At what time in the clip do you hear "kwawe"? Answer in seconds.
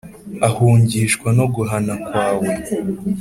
2.05-2.51